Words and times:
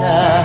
pensar. 0.00 0.39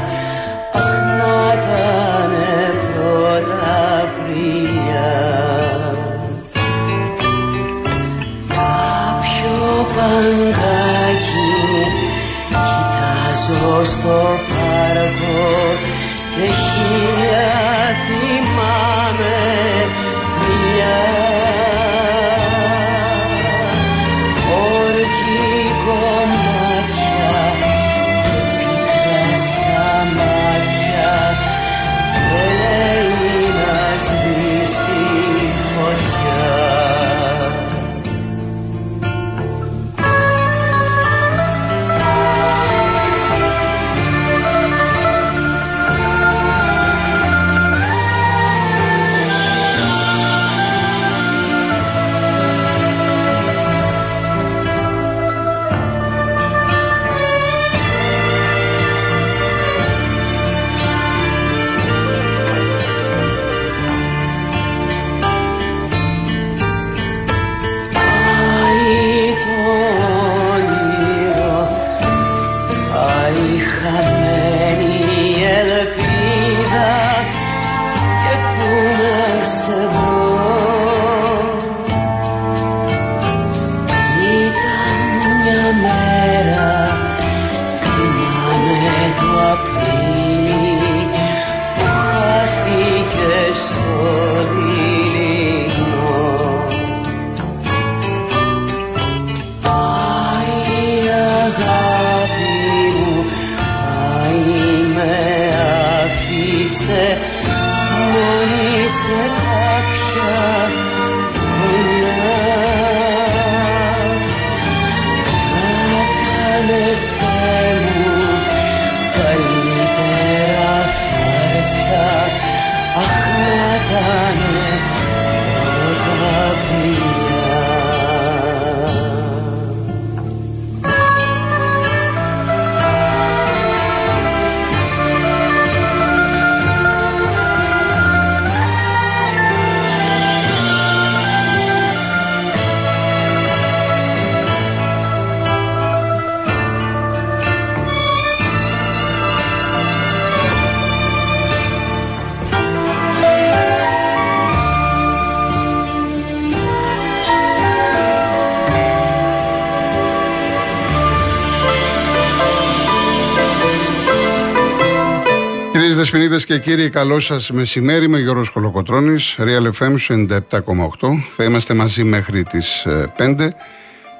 Δεσποινίδε 166.18 166.46
και 166.46 166.60
κύριοι, 166.60 166.90
καλό 166.90 167.20
σας 167.20 167.52
μεσημέρι 167.52 168.08
με 168.08 168.20
Γιώργος 168.20 168.50
Κολοκοτρόνη, 168.50 169.16
Real 169.38 169.72
FM 169.80 169.96
97,8. 169.98 171.24
Θα 171.36 171.44
είμαστε 171.44 171.74
μαζί 171.74 172.04
μέχρι 172.04 172.44
τις 172.44 172.86
5. 173.18 173.44
Ε, 173.44 173.50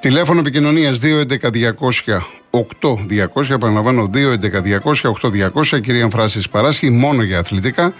Τηλέφωνο 0.00 0.40
επικοινωνίας 0.40 0.98
211-200. 0.98 2.26
8-200, 2.50 3.54
επαναλαμβάνω 3.54 4.10
211-200-8-200. 4.14 5.80
Κυρία 5.80 6.04
Αμφράσης 6.04 6.48
Παράσχη, 6.48 6.90
μόνο 6.90 7.22
για 7.22 7.38
αθλητικά. 7.38 7.94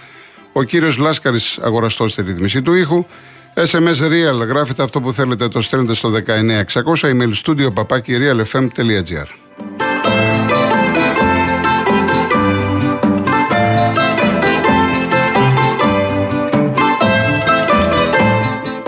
Ο 0.53 0.63
κύριος 0.63 0.97
Λάσκαρης, 0.97 1.59
αγοραστός 1.61 2.11
στη 2.11 2.21
ρύθμιση 2.21 2.61
του 2.61 2.73
ήχου. 2.73 3.05
SMS 3.53 4.07
Real, 4.07 4.47
γράφετε 4.47 4.83
αυτό 4.83 5.01
που 5.01 5.13
θέλετε, 5.13 5.47
το 5.47 5.61
στέλνετε 5.61 5.93
στο 5.93 6.09
19600. 6.09 7.09
Email 7.09 7.33
studio 7.43 7.73
παπάκι 7.73 8.17
realfm.gr. 8.19 9.46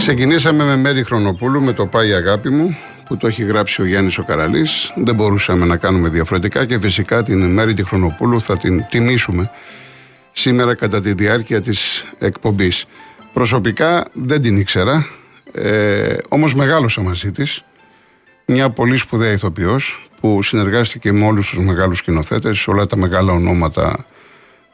Ξεκινήσαμε 0.10 0.64
με 0.64 0.76
Μέρη 0.76 1.04
Χρονοπούλου 1.04 1.62
με 1.62 1.74
το 1.74 1.86
Πάει 1.86 2.14
Αγάπη 2.14 2.50
μου 2.50 2.78
που 3.06 3.18
το 3.18 3.28
έχει 3.28 3.44
γράψει 3.44 3.82
ο 3.82 3.86
Γιάννης 3.86 4.18
ο 4.18 4.24
Καραλής. 4.24 4.94
Δεν 4.96 5.16
μπορούσαμε 5.16 5.66
να 5.66 5.78
κάνουμε 5.78 6.10
διαφορετικά 6.10 6.66
και 6.66 6.80
φυσικά 6.80 7.24
την 7.24 7.46
Μέρη 7.46 7.74
τη 7.74 7.84
Χρονοπούλου 7.84 8.42
θα 8.42 8.58
την 8.58 8.86
τιμήσουμε 8.90 9.52
σήμερα 10.32 10.76
κατά 10.76 11.02
τη 11.02 11.14
διάρκεια 11.14 11.62
της 11.62 12.06
εκπομπής. 12.20 12.86
Προσωπικά 13.34 14.06
δεν 14.14 14.42
την 14.42 14.58
ήξερα, 14.58 15.08
ε, 15.52 16.16
όμως 16.30 16.56
μεγάλωσα 16.56 17.02
μαζί 17.02 17.32
της. 17.32 17.64
Μια 18.46 18.70
πολύ 18.70 18.98
σπουδαία 18.98 19.32
ηθοποιός 19.32 20.10
που 20.22 20.44
συνεργάστηκε 20.44 21.12
με 21.12 21.26
όλους 21.26 21.50
τους 21.50 21.60
μεγάλους 21.60 21.98
σκηνοθέτες, 21.98 22.68
όλα 22.68 22.86
τα 22.86 22.98
μεγάλα 22.98 23.34
ονόματα 23.34 24.06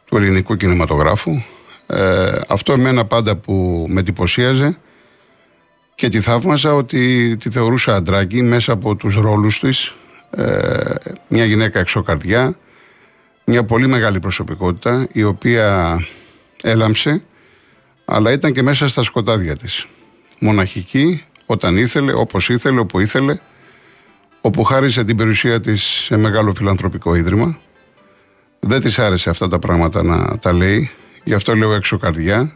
του 0.05 0.17
ελληνικού 0.17 0.55
κινηματογράφου. 0.55 1.41
Ε, 1.87 2.31
αυτό 2.47 2.73
εμένα 2.73 3.05
πάντα 3.05 3.35
που 3.35 3.85
με 3.89 3.99
εντυπωσίαζε 3.99 4.77
και 5.95 6.07
τη 6.07 6.19
θαύμαζα 6.19 6.73
ότι 6.73 7.35
τη 7.37 7.49
θεωρούσα 7.49 7.95
αντράκι 7.95 8.41
μέσα 8.41 8.71
από 8.71 8.95
τους 8.95 9.15
ρόλους 9.15 9.59
της, 9.59 9.95
ε, 10.31 10.93
μια 11.27 11.45
γυναίκα 11.45 11.79
εξωκαρδιά, 11.79 12.57
μια 13.45 13.63
πολύ 13.63 13.87
μεγάλη 13.87 14.19
προσωπικότητα 14.19 15.07
η 15.11 15.23
οποία 15.23 15.99
έλαμψε 16.61 17.23
αλλά 18.05 18.31
ήταν 18.31 18.53
και 18.53 18.61
μέσα 18.61 18.87
στα 18.87 19.03
σκοτάδια 19.03 19.57
της. 19.57 19.87
Μοναχική, 20.39 21.25
όταν 21.45 21.77
ήθελε, 21.77 22.13
όπως 22.13 22.49
ήθελε, 22.49 22.79
όπου 22.79 22.99
ήθελε, 22.99 23.37
όπου 24.41 24.63
χάρισε 24.63 25.03
την 25.03 25.17
περιουσία 25.17 25.59
της 25.61 25.83
σε 25.83 26.17
μεγάλο 26.17 26.53
φιλανθρωπικό 26.53 27.15
ίδρυμα. 27.15 27.59
Δεν 28.59 28.81
της 28.81 28.99
άρεσε 28.99 29.29
αυτά 29.29 29.47
τα 29.47 29.59
πράγματα 29.59 30.03
να 30.03 30.37
τα 30.37 30.53
λέει, 30.53 30.91
γι' 31.23 31.33
αυτό 31.33 31.55
λέω 31.55 31.73
έξω 31.73 31.97
καρδιά, 31.97 32.55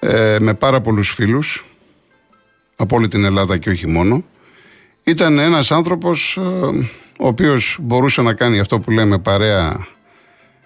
ε, 0.00 0.36
με 0.40 0.54
πάρα 0.54 0.80
πολλούς 0.80 1.10
φίλους, 1.10 1.64
από 2.80 2.96
όλη 2.96 3.08
την 3.08 3.24
Ελλάδα 3.24 3.58
και 3.58 3.70
όχι 3.70 3.86
μόνο. 3.86 4.24
Ήταν 5.04 5.38
ένας 5.38 5.70
άνθρωπος 5.70 6.36
ε, 6.36 6.40
ο 7.18 7.26
οποίος 7.26 7.78
μπορούσε 7.80 8.22
να 8.22 8.34
κάνει 8.34 8.58
αυτό 8.58 8.80
που 8.80 8.90
λέμε 8.90 9.18
παρέα 9.18 9.86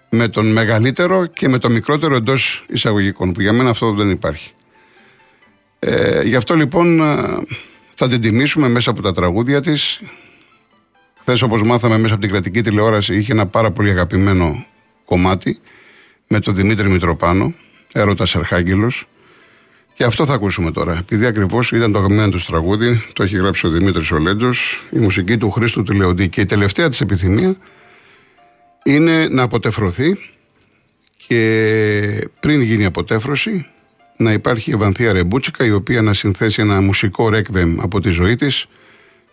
με 0.08 0.28
τον 0.28 0.52
μεγαλύτερο 0.52 1.26
και 1.26 1.48
με 1.48 1.58
τον 1.58 1.72
μικρότερο 1.72 2.14
εντός 2.14 2.64
εισαγωγικών, 2.68 3.32
που 3.32 3.40
για 3.40 3.52
μένα 3.52 3.70
αυτό 3.70 3.92
δεν 3.92 4.10
υπάρχει. 4.10 4.52
Ε, 5.78 6.22
γι' 6.22 6.36
αυτό 6.36 6.54
λοιπόν 6.56 7.00
ε, 7.00 7.42
θα 7.94 8.08
την 8.08 8.20
τιμήσουμε 8.20 8.68
μέσα 8.68 8.90
από 8.90 9.02
τα 9.02 9.12
τραγούδια 9.12 9.60
της. 9.60 10.00
Χθες 11.20 11.42
όπως 11.42 11.62
μάθαμε 11.62 11.98
μέσα 11.98 12.12
από 12.14 12.22
την 12.22 12.30
κρατική 12.30 12.62
τηλεόραση 12.62 13.16
είχε 13.16 13.32
ένα 13.32 13.46
πάρα 13.46 13.70
πολύ 13.70 13.90
αγαπημένο 13.90 14.64
κομμάτι 15.04 15.58
με 16.26 16.40
τον 16.40 16.54
Δημήτρη 16.54 16.88
Μητροπάνο, 16.88 17.54
έρωτας 17.92 18.36
Αρχάγγελος. 18.36 19.06
Και 19.94 20.04
αυτό 20.04 20.26
θα 20.26 20.34
ακούσουμε 20.34 20.70
τώρα. 20.70 20.98
Επειδή 20.98 21.26
ακριβώς 21.26 21.72
ήταν 21.72 21.92
το 21.92 21.98
αγαπημένο 21.98 22.30
τους 22.30 22.46
τραγούδι, 22.46 23.04
το 23.12 23.22
έχει 23.22 23.36
γράψει 23.36 23.66
ο 23.66 23.70
Δημήτρης 23.70 24.10
Ολέτζο, 24.10 24.50
η 24.90 24.98
μουσική 24.98 25.36
του 25.36 25.50
Χρήστο 25.50 25.82
Τηλεοντή. 25.82 26.28
Και 26.28 26.40
η 26.40 26.46
τελευταία 26.46 26.88
της 26.88 27.00
επιθυμία 27.00 27.56
είναι 28.84 29.28
να 29.28 29.42
αποτεφρωθεί 29.42 30.18
και 31.26 32.28
πριν 32.40 32.60
γίνει 32.60 32.82
η 32.82 32.86
αποτέφρωση 32.86 33.66
να 34.16 34.32
υπάρχει 34.32 34.70
η 34.70 34.72
Ευανθία 34.72 35.12
Ρεμπούτσικα 35.12 35.64
η 35.64 35.70
οποία 35.70 36.02
να 36.02 36.12
συνθέσει 36.12 36.60
ένα 36.62 36.80
μουσικό 36.80 37.28
ρέκβεμ 37.28 37.76
από 37.80 38.00
τη 38.00 38.10
ζωή 38.10 38.36
της 38.36 38.66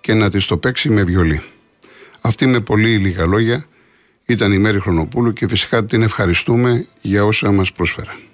και 0.01 0.13
να 0.13 0.29
της 0.29 0.45
το 0.45 0.57
παίξει 0.57 0.89
με 0.89 1.03
βιολί. 1.03 1.41
Αυτή 2.21 2.45
με 2.45 2.59
πολύ 2.59 2.97
λίγα 2.97 3.25
λόγια 3.25 3.65
ήταν 4.25 4.51
η 4.51 4.57
Μέρη 4.57 4.79
Χρονοπούλου 4.79 5.33
και 5.33 5.47
φυσικά 5.47 5.85
την 5.85 6.01
ευχαριστούμε 6.01 6.85
για 7.01 7.25
όσα 7.25 7.51
μας 7.51 7.71
προσφέρει. 7.71 8.30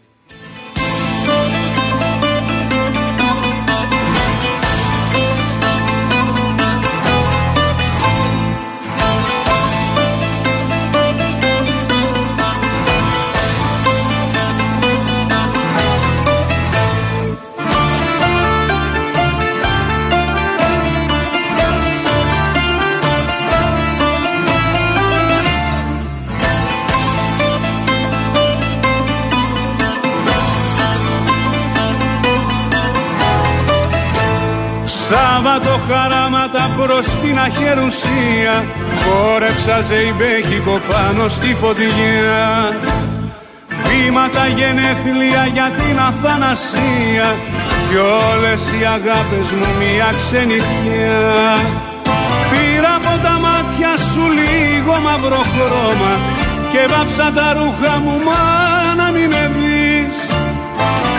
Σάββατο 35.58 35.80
χαράματα 35.90 36.72
προς 36.78 37.06
την 37.22 37.40
αχερουσία 37.40 38.56
Χόρεψα 39.04 39.82
ζεϊμπέκικο 39.88 40.80
πάνω 40.90 41.30
στη 41.30 41.56
φωτιά 41.62 42.48
Βήματα 43.86 44.48
γενέθλια 44.48 45.44
για 45.54 45.72
την 45.78 45.98
αθανασία. 46.10 47.28
Κι 47.90 48.00
όλες 48.28 48.62
οι 48.74 48.86
αγάπες 48.98 49.48
μου 49.58 49.70
μια 49.80 50.10
ξενιτιά 50.20 51.20
Πήρα 52.52 52.94
από 53.00 53.14
τα 53.26 53.36
μάτια 53.46 53.92
σου 54.10 54.24
λίγο 54.40 54.94
μαύρο 55.06 55.44
χρώμα 55.54 56.14
Και 56.72 56.82
βάψα 56.92 57.28
τα 57.38 57.48
ρούχα 57.58 57.94
μου 58.04 58.16
μα 58.28 58.42
να 59.00 59.08
μην 59.12 59.28
με 59.34 59.44
δεις. 59.56 60.20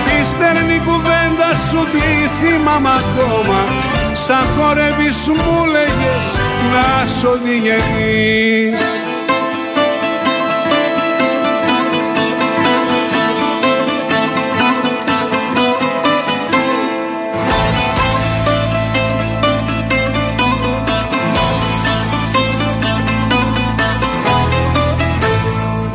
Τη 0.06 0.18
στερνή 0.30 0.78
κουβέντα 0.86 1.50
σου 1.68 1.80
τη 1.92 2.06
θυμάμαι 2.38 2.90
ακόμα 3.00 3.87
Σαν 4.26 4.46
χορεύεις 4.56 5.26
μου 5.26 5.64
λέγες 5.72 6.38
να 6.72 7.06
σ' 7.06 7.24
οδηγείς 7.24 8.80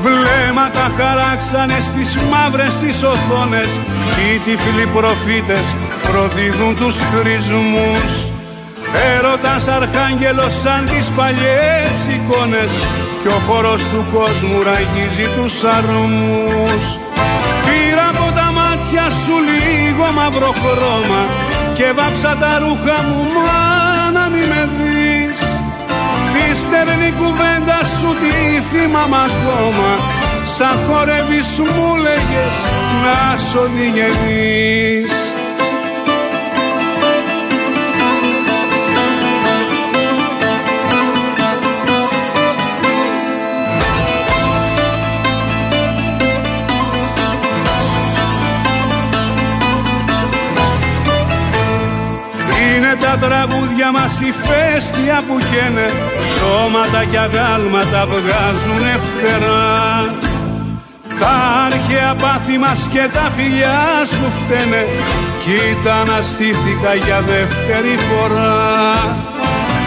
Βλέμματα 0.01 0.91
χαράξανε 0.97 1.79
στις 1.79 2.17
μαύρες 2.31 2.77
τις 2.77 3.03
οθόνες 3.03 3.79
Οι 4.17 4.37
τυφλοί 4.45 4.87
προφήτες 4.87 5.73
προδίδουν 6.07 6.75
τους 6.75 6.95
χρησμούς 7.11 8.11
Έρωτας 9.15 9.67
αρχάγγελος 9.67 10.53
σαν 10.63 10.85
τις 10.85 11.07
παλιές 11.17 11.95
εικόνες 12.13 12.71
Κι 13.21 13.27
ο 13.27 13.39
χώρος 13.47 13.81
του 13.91 14.05
κόσμου 14.13 14.57
ραγίζει 14.67 15.27
τους 15.35 15.63
αρμούς. 15.63 16.83
Πήρα 17.65 18.05
από 18.13 18.27
τα 18.37 18.47
μάτια 18.57 19.05
σου 19.21 19.35
λίγο 19.49 20.05
μαύρο 20.17 20.53
χρώμα 20.61 21.21
Και 21.77 21.87
βάψα 21.97 22.31
τα 22.41 22.53
ρούχα 22.61 22.97
μου 23.07 23.23
μα 23.35 23.61
να 24.17 24.25
μην 24.29 24.47
με 24.51 24.69
δεις. 24.77 25.41
Τη 26.33 26.45
στερνή 26.61 27.11
κουβέντα 27.19 27.79
σου 27.95 28.09
τη 28.21 28.33
θυμάμαι 28.69 29.19
ακόμα. 29.27 29.91
Σαν 30.55 30.75
χορεύεις 30.85 31.49
μου 31.59 31.89
λέγες 32.05 32.57
να 33.03 33.37
σ' 33.37 33.55
οδηγείς 33.63 35.22
τραγούδια 53.83 53.91
μας 53.91 54.19
η 54.19 54.33
φέστια 54.45 55.17
που 55.27 55.37
καίνε 55.51 55.87
Σώματα 56.33 57.03
και 57.11 57.17
αγάλματα 57.17 58.01
βγάζουν 58.11 58.85
φτερά. 59.05 60.13
Τα 61.19 61.35
αρχαία 61.65 62.15
πάθη 62.21 62.57
μας 62.57 62.87
και 62.93 63.03
τα 63.15 63.25
φιλιά 63.35 63.81
σου 64.13 64.27
φταίνε 64.37 64.83
Κοίτα 65.43 65.97
να 66.09 66.21
στήθηκα 66.21 66.93
για 67.05 67.19
δεύτερη 67.31 67.95
φορά. 68.07 68.55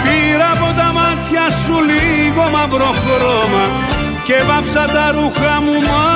Πήρα 0.04 0.48
από 0.56 0.68
τα 0.78 0.88
μάτια 0.98 1.44
σου 1.60 1.76
λίγο 1.90 2.44
μαύρο 2.54 2.92
χρώμα 3.02 3.64
Και 4.26 4.38
βάψα 4.48 4.84
τα 4.94 5.06
ρούχα 5.14 5.54
μου 5.64 5.76
μα 5.88 6.06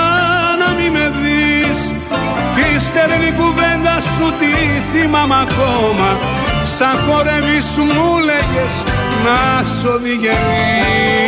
να 0.60 0.68
μη 0.76 0.88
με 0.96 1.06
δεις. 1.20 1.80
Τη 2.54 2.66
στερνή 2.86 3.30
κουβέντα 3.38 3.96
σου 4.12 4.26
τη 4.40 4.52
θυμάμαι 4.90 5.36
ακόμα 5.46 6.08
Σαν 6.64 6.98
χορεύεις 6.98 7.76
μου 7.76 8.18
λέγες 8.24 8.84
να 9.24 9.64
σ' 9.64 9.84
οδηγείς 9.84 11.20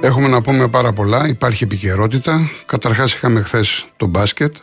Έχουμε 0.00 0.28
να 0.28 0.40
πούμε 0.40 0.68
πάρα 0.68 0.92
πολλά, 0.92 1.28
υπάρχει 1.28 1.64
επικαιρότητα. 1.64 2.50
Καταρχάς 2.66 3.14
είχαμε 3.14 3.42
χθες 3.42 3.86
το 3.96 4.06
μπάσκετ. 4.06 4.54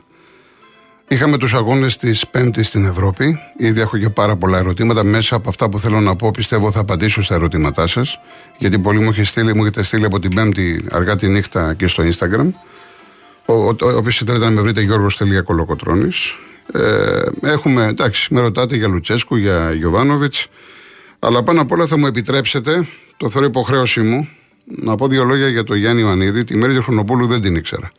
Είχαμε 1.08 1.38
τους 1.38 1.54
αγώνες 1.54 1.98
της 1.98 2.28
Πέμπτης 2.28 2.68
στην 2.68 2.86
Ευρώπη. 2.86 3.40
Ήδη 3.58 3.82
έχω 3.82 3.98
και 3.98 4.10
πάρα 4.10 4.36
πολλά 4.36 4.58
ερωτήματα. 4.58 5.04
Μέσα 5.04 5.36
από 5.36 5.50
αυτά 5.50 5.70
που 5.70 5.80
θέλω 5.80 6.00
να 6.00 6.16
πω, 6.16 6.32
πιστεύω 6.32 6.72
θα 6.72 6.80
απαντήσω 6.80 7.24
στα 7.24 7.36
ερωτήματά 7.36 7.88
σας. 7.88 8.20
Γιατί 8.58 8.80
πολλοί 8.80 9.00
μου, 9.00 9.14
στείλει, 9.24 9.56
μου 9.56 9.62
έχετε 9.62 9.84
στείλει 9.84 10.06
από 10.06 10.20
την 10.20 10.36
Πέμπτη 10.36 10.86
αργά 10.92 11.16
τη 11.16 11.28
νύχτα 11.28 11.74
και 11.74 11.88
στο 11.88 12.04
Instagram. 12.04 12.48
Όποιο 13.46 14.12
θέλετε 14.12 14.46
να 14.46 14.52
με 14.52 14.62
βρείτε, 14.62 14.82
Γιώργο.κολοκοτρόνη. 14.82 16.10
Ε, 16.72 17.22
έχουμε, 17.42 17.86
εντάξει, 17.86 18.34
με 18.34 18.42
ρωτάτε 18.42 18.76
για 18.76 18.88
Λουτσέσκου, 18.88 19.36
για 19.36 19.74
Γιωβάνοβιτς. 19.74 20.48
Αλλά 21.20 21.44
πάνω 21.44 21.62
απ' 21.62 21.72
όλα 21.72 21.86
θα 21.86 21.98
μου 21.98 22.06
επιτρέψετε, 22.06 22.88
το 23.18 23.30
θεωρώ 23.30 23.48
υποχρέωσή 23.48 24.02
μου, 24.02 24.30
να 24.66 24.96
πω 24.96 25.08
δύο 25.08 25.24
λόγια 25.24 25.48
για 25.48 25.64
τον 25.64 25.78
Γιάννη 25.78 26.02
Ιωαννίδη. 26.02 26.44
Τη 26.44 26.58
Μέρη 26.58 26.76
του 26.76 26.84
Χρονοπούλου 26.84 27.28
δεν 27.28 27.42
την 27.42 27.56
ήξερα. 27.56 27.92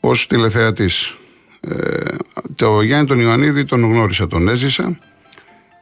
Ω 0.00 0.12
τηλεθεατής. 0.12 1.16
Ε, 1.60 2.14
το 2.54 2.82
Γιάννη 2.82 3.06
τον 3.06 3.20
Ιωαννίδη 3.20 3.64
τον 3.64 3.92
γνώρισα, 3.92 4.26
τον 4.26 4.48
έζησα. 4.48 4.98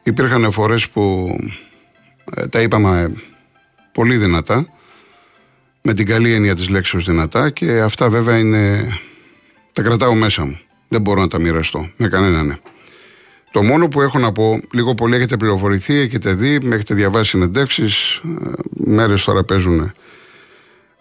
Υπήρχαν 0.03 0.51
φορές 0.51 0.89
που 0.89 1.35
ε, 2.35 2.47
τα 2.47 2.61
είπαμε 2.61 3.13
πολύ 3.91 4.17
δυνατά 4.17 4.67
με 5.89 5.93
την 5.93 6.05
καλή 6.05 6.33
έννοια 6.33 6.55
της 6.55 6.69
λέξης 6.69 7.03
δυνατά 7.03 7.49
και 7.49 7.79
αυτά 7.79 8.09
βέβαια 8.09 8.37
είναι, 8.37 8.87
τα 9.73 9.81
κρατάω 9.81 10.13
μέσα 10.15 10.45
μου. 10.45 10.59
Δεν 10.87 11.01
μπορώ 11.01 11.21
να 11.21 11.27
τα 11.27 11.39
μοιραστώ 11.39 11.89
με 11.97 12.07
κανέναν. 12.07 12.45
Ναι. 12.45 12.55
Το 13.51 13.63
μόνο 13.63 13.87
που 13.87 14.01
έχω 14.01 14.19
να 14.19 14.31
πω, 14.31 14.59
λίγο 14.71 14.93
πολύ 14.93 15.15
έχετε 15.15 15.37
πληροφορηθεί, 15.37 15.93
έχετε 15.93 16.33
δει, 16.33 16.59
με 16.59 16.75
έχετε 16.75 16.93
διαβάσει 16.93 17.29
συνεντεύξεις. 17.29 18.15
Ε, 18.15 18.49
Μέρες 18.69 19.23
τώρα 19.23 19.43
παίζουν 19.43 19.93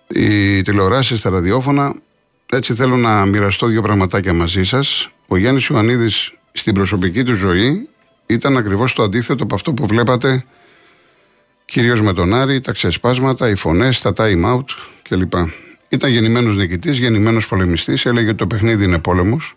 οι 0.08 0.62
τηλεοράσεις, 0.62 1.20
τα 1.20 1.30
ραδιόφωνα. 1.30 1.94
Έτσι 2.52 2.74
θέλω 2.74 2.96
να 2.96 3.26
μοιραστώ 3.26 3.66
δύο 3.66 3.82
πραγματάκια 3.82 4.32
μαζί 4.32 4.64
σας. 4.64 5.10
Ο 5.26 5.36
Γιάννης 5.36 5.66
Ιωαννίδης 5.66 6.32
στην 6.52 6.74
προσωπική 6.74 7.24
του 7.24 7.34
ζωή 7.34 7.88
ήταν 8.26 8.56
ακριβώς 8.56 8.92
το 8.92 9.02
αντίθετο 9.02 9.42
από 9.42 9.54
αυτό 9.54 9.72
που 9.72 9.86
βλέπατε 9.86 10.44
Κυρίως 11.66 12.00
με 12.02 12.12
τον 12.12 12.34
Άρη, 12.34 12.60
τα 12.60 12.72
ξεσπάσματα, 12.72 13.48
οι 13.48 13.54
φωνές, 13.54 14.00
τα 14.00 14.12
time 14.16 14.44
out 14.44 14.64
κλπ. 15.02 15.32
Ήταν 15.88 16.10
γεννημένος 16.10 16.56
νικητής, 16.56 16.98
γεννημένος 16.98 17.48
πολεμιστής, 17.48 18.06
έλεγε 18.06 18.28
ότι 18.28 18.36
το 18.36 18.46
παιχνίδι 18.46 18.84
είναι 18.84 18.98
πόλεμος. 18.98 19.54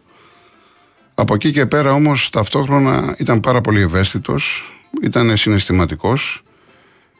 Από 1.13 1.33
εκεί 1.33 1.51
και 1.51 1.65
πέρα 1.65 1.91
όμως 1.91 2.29
ταυτόχρονα 2.29 3.15
ήταν 3.17 3.39
πάρα 3.39 3.61
πολύ 3.61 3.81
ευαίσθητος, 3.81 4.73
ήταν 5.01 5.37
συναισθηματικός 5.37 6.43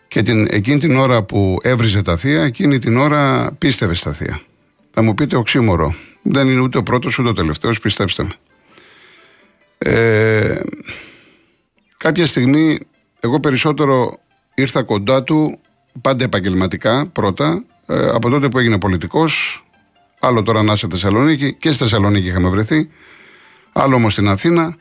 και 0.08 0.22
την, 0.24 0.48
εκείνη 0.50 0.79
την 0.79 0.96
ώρα 0.96 1.24
που 1.24 1.58
έβριζε 1.62 2.01
τα 2.01 2.17
θεία, 2.17 2.43
εκείνη 2.43 2.79
την 2.79 2.98
ώρα 2.98 3.51
πίστευε 3.58 3.93
στα 3.93 4.13
θεία. 4.13 4.41
Θα 4.91 5.01
μου 5.01 5.13
πείτε 5.13 5.36
οξύμορο. 5.36 5.96
Δεν 6.22 6.50
είναι 6.50 6.62
ούτε 6.62 6.77
ο 6.77 6.84
πρώτος 6.84 7.19
ούτε 7.19 7.29
ο 7.29 7.34
τελευταίος, 7.34 7.79
πιστέψτε 7.79 8.24
με. 8.24 8.31
Ε, 9.77 10.60
κάποια 11.98 12.25
στιγμή 12.25 12.79
Εγώ 13.19 13.39
περισσότερο 13.39 14.19
ήρθα 14.59 14.83
κοντά 14.83 15.23
του 15.23 15.59
πάντα 16.01 16.23
επαγγελματικά 16.23 17.05
πρώτα, 17.07 17.63
ε, 17.85 18.09
από 18.09 18.29
τότε 18.29 18.47
που 18.49 18.59
έγινε 18.59 18.77
πολιτικός. 18.77 19.63
Άλλο 20.19 20.43
τώρα 20.43 20.63
να 20.63 20.73
είσαι 20.73 20.87
Θεσσαλονίκη 20.89 21.53
και 21.53 21.71
στη 21.71 21.83
Θεσσαλονίκη 21.83 22.27
είχαμε 22.27 22.49
βρεθεί. 22.49 22.89
Άλλο 23.71 23.95
όμως 23.95 24.11
στην 24.11 24.27
Αθήνα. 24.27 24.75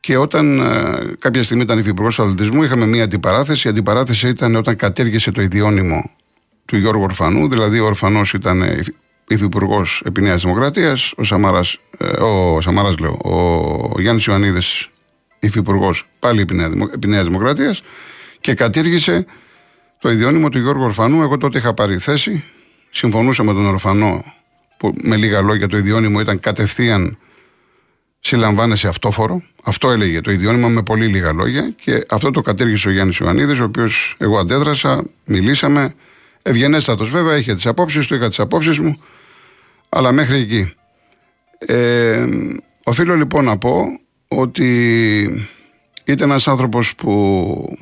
Και 0.00 0.16
όταν 0.16 0.60
ε, 0.60 1.14
κάποια 1.18 1.42
στιγμή 1.42 1.62
ήταν 1.62 1.78
υφυπουργός 1.78 2.14
του 2.14 2.22
αθλητισμού, 2.22 2.62
είχαμε 2.62 2.86
μία 2.86 3.04
αντιπαράθεση. 3.04 3.66
Η 3.66 3.70
αντιπαράθεση 3.70 4.28
ήταν 4.28 4.56
όταν 4.56 4.76
κατήργησε 4.76 5.30
το 5.30 5.42
ιδιώνυμο 5.42 6.10
του 6.64 6.76
Γιώργου 6.76 7.02
Ορφανού. 7.02 7.48
Δηλαδή, 7.48 7.80
ο 7.80 7.84
Ορφανός 7.84 8.32
ήταν 8.32 8.62
υφυπουργός 9.28 10.02
επί 10.04 10.20
Νέας 10.20 10.42
Δημοκρατίας, 10.42 11.12
ο 11.16 11.24
Σαμάρας, 11.24 11.78
ε, 11.98 12.06
ο 12.06 12.60
Σαμάρας 12.60 12.98
λέω, 12.98 13.18
ο 13.94 14.00
Γιάννης 14.00 14.24
Ιωαννίδης 14.24 14.88
υφυπουργός 15.38 16.08
πάλι 16.18 16.40
επί 16.92 17.08
Νέας 17.08 17.24
Δημοκρατίας 17.24 17.82
και 18.42 18.54
κατήργησε 18.54 19.26
το 19.98 20.10
ιδιώνυμο 20.10 20.48
του 20.48 20.58
Γιώργου 20.58 20.82
Ορφανού. 20.82 21.22
Εγώ 21.22 21.36
τότε 21.36 21.58
είχα 21.58 21.74
πάρει 21.74 21.98
θέση, 21.98 22.44
συμφωνούσα 22.90 23.42
με 23.42 23.52
τον 23.52 23.66
Ορφανό 23.66 24.34
που 24.76 24.94
με 25.02 25.16
λίγα 25.16 25.40
λόγια 25.40 25.68
το 25.68 25.76
ιδιώνυμο 25.76 26.20
ήταν 26.20 26.38
κατευθείαν 26.40 27.18
συλλαμβάνεσαι 28.20 28.88
αυτόφορο. 28.88 29.42
Αυτό 29.62 29.90
έλεγε 29.90 30.20
το 30.20 30.30
ιδιώνυμο 30.30 30.68
με 30.68 30.82
πολύ 30.82 31.06
λίγα 31.06 31.32
λόγια 31.32 31.74
και 31.80 32.04
αυτό 32.08 32.30
το 32.30 32.40
κατήργησε 32.40 32.88
ο 32.88 32.90
Γιάννης 32.90 33.16
Ιωαννίδης, 33.16 33.60
ο 33.60 33.64
οποίος 33.64 34.14
εγώ 34.18 34.38
αντέδρασα, 34.38 35.04
μιλήσαμε. 35.24 35.94
Ευγενέστατος 36.42 37.10
βέβαια, 37.10 37.36
είχε 37.36 37.54
τις 37.54 37.66
απόψεις 37.66 38.06
του, 38.06 38.14
είχα 38.14 38.28
τις 38.28 38.40
απόψεις 38.40 38.78
μου, 38.78 39.00
αλλά 39.88 40.12
μέχρι 40.12 40.38
εκεί. 40.38 40.74
Ε, 41.58 42.26
οφείλω 42.84 43.14
λοιπόν 43.14 43.44
να 43.44 43.58
πω 43.58 43.86
ότι 44.28 45.46
ήταν 46.04 46.30
ένας 46.30 46.48
άνθρωπος 46.48 46.94
που 46.94 47.78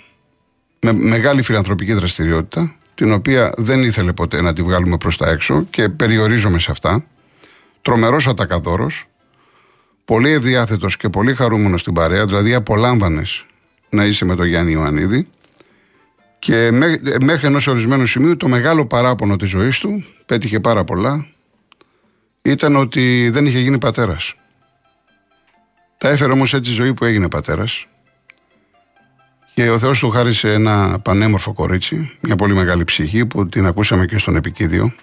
με 0.80 0.92
μεγάλη 0.92 1.42
φιλανθρωπική 1.42 1.92
δραστηριότητα 1.92 2.74
την 2.94 3.12
οποία 3.12 3.52
δεν 3.56 3.82
ήθελε 3.82 4.12
ποτέ 4.12 4.40
να 4.40 4.52
τη 4.52 4.62
βγάλουμε 4.62 4.96
προς 4.96 5.16
τα 5.16 5.30
έξω 5.30 5.66
και 5.70 5.88
περιορίζομαι 5.88 6.58
σε 6.58 6.70
αυτά. 6.70 7.04
Τρομερός 7.82 8.26
ατακαδόρος 8.26 9.04
πολύ 10.04 10.30
ευδιάθετος 10.30 10.96
και 10.96 11.08
πολύ 11.08 11.34
χαρούμενος 11.34 11.80
στην 11.80 11.92
παρέα 11.92 12.24
δηλαδή 12.24 12.54
απολάμβανες 12.54 13.44
να 13.90 14.04
είσαι 14.04 14.24
με 14.24 14.34
τον 14.34 14.46
Γιάννη 14.46 14.72
Ιωαννίδη. 14.72 15.28
Και 16.38 16.70
μέχρι 17.20 17.46
ενός 17.46 17.66
ορισμένου 17.66 18.06
σημείου 18.06 18.36
το 18.36 18.48
μεγάλο 18.48 18.86
παράπονο 18.86 19.36
της 19.36 19.48
ζωής 19.48 19.78
του 19.78 20.04
πέτυχε 20.26 20.60
πάρα 20.60 20.84
πολλά 20.84 21.26
ήταν 22.42 22.76
ότι 22.76 23.30
δεν 23.30 23.46
είχε 23.46 23.58
γίνει 23.58 23.78
πατέρας. 23.78 24.34
Τα 25.98 26.08
έφερε 26.08 26.32
όμως 26.32 26.54
έτσι 26.54 26.70
η 26.70 26.74
ζωή 26.74 26.94
που 26.94 27.04
έγινε 27.04 27.28
πατέρας. 27.28 27.86
Και 29.60 29.70
ο 29.70 29.78
Θεός 29.78 29.98
του 29.98 30.10
χάρισε 30.10 30.52
ένα 30.52 30.98
πανέμορφο 31.02 31.52
κορίτσι, 31.52 32.10
μια 32.20 32.36
πολύ 32.36 32.54
μεγάλη 32.54 32.84
ψυχή 32.84 33.26
που 33.26 33.48
την 33.48 33.66
ακούσαμε 33.66 34.06
και 34.06 34.18
στον 34.18 34.36
επικίδιο. 34.36 34.94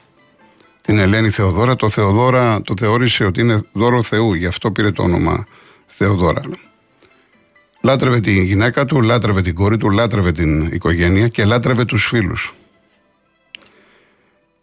Την 0.82 0.98
Ελένη 0.98 1.30
Θεοδόρα. 1.30 1.76
Το 1.76 1.90
Θεοδόρα 1.90 2.62
το 2.62 2.74
θεώρησε 2.78 3.26
ότι 3.26 3.42
είναι 3.42 3.64
δώρο 3.72 4.02
Θεού, 4.02 4.34
γι' 4.34 4.46
αυτό 4.46 4.72
πήρε 4.72 4.92
το 4.92 5.04
όνομα 5.04 5.46
Θεοδόρα. 5.86 6.42
Λάτρευε 7.82 8.20
την 8.20 8.44
γυναίκα 8.44 8.86
του, 8.86 9.02
λάτρευε 9.02 9.42
την 9.42 9.56
κόρη 9.56 9.78
του, 9.78 9.90
λάτρευε 9.90 10.32
την 10.32 10.66
οικογένεια 10.66 11.28
και 11.28 11.46
λάτρευε 11.46 11.86
τους 11.86 12.06
φίλους. 12.06 12.54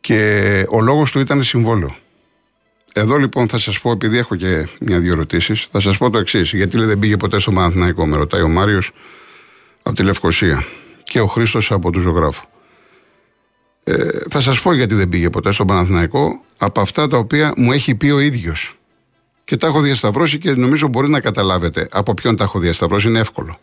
Και 0.01 0.67
ο 0.71 0.81
λόγος 0.81 1.11
του 1.11 1.21
ήταν 1.21 1.43
συμβόλαιο. 1.43 1.97
Εδώ 2.95 3.17
λοιπόν 3.17 3.49
θα 3.49 3.59
σας 3.59 3.81
πω, 3.81 3.91
επειδή 3.91 4.19
έχω 4.19 4.37
και 4.37 4.69
μια-δύο 4.81 5.13
ερωτήσεις, 5.13 5.69
θα 5.71 5.81
σας 5.81 5.99
πω 5.99 6.11
το 6.11 6.19
εξής. 6.19 6.53
Γιατί 6.53 6.77
λέει, 6.77 6.87
δεν 6.87 6.99
πήγε 6.99 7.17
ποτέ 7.17 7.39
στο 7.39 7.53
Παναθηναϊκό, 7.53 8.07
με 8.07 8.17
ρωτάει 8.17 8.43
ο 8.43 8.49
Μάριος 8.49 8.93
από 9.87 9.97
τη 9.97 10.03
Λευκοσία 10.03 10.65
και 11.05 11.21
ο 11.21 11.27
Χρήστος 11.27 11.73
από 11.73 11.91
του 11.91 12.01
Ζωγράφου. 12.01 12.47
Ε, 13.85 14.09
θα 14.31 14.41
σας 14.41 14.61
πω 14.61 14.73
γιατί 14.73 14.95
δεν 14.95 15.09
πήγε 15.09 15.31
ποτέ 15.31 15.53
στο 15.53 15.65
Παναθηναϊκό 15.65 16.41
από 16.59 16.81
αυτά 16.81 17.09
τα 17.09 17.17
οποία 17.17 17.53
μου 17.57 17.73
έχει 17.73 17.95
πει 17.95 18.11
ο 18.11 18.19
ίδιος. 18.19 18.79
Και 19.45 19.57
τα 19.57 19.67
έχω 19.67 19.81
διασταυρώσει 19.81 20.39
και 20.39 20.51
νομίζω 20.53 20.89
μπορεί 20.89 21.09
να 21.09 21.21
καταλάβετε 21.21 21.89
από 21.93 22.15
ποιον 22.15 22.37
τα 22.37 22.45
έχω 22.45 22.59
διασταυρώσει. 22.59 23.09
Είναι 23.09 23.19
εύκολο. 23.19 23.59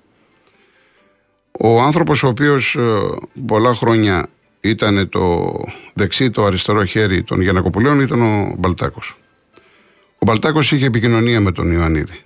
Ο 1.52 1.82
άνθρωπος 1.82 2.24
ο 2.24 2.28
οποίος 2.28 2.76
ε, 2.76 3.00
πολλά 3.46 3.76
χρόνια 3.76 4.28
ήταν 4.62 5.10
το 5.10 5.54
δεξί, 5.94 6.30
το 6.30 6.46
αριστερό 6.46 6.86
χέρι 6.86 7.24
των 7.24 7.42
Γιανακοπουλίων 7.42 8.00
ήταν 8.00 8.22
ο 8.22 8.56
Μπαλτάκος. 8.58 9.18
Ο 10.18 10.26
Μπαλτάκος 10.26 10.72
είχε 10.72 10.86
επικοινωνία 10.86 11.42
με 11.42 11.52
τον 11.52 11.72
Ιωαννίδη 11.72 12.20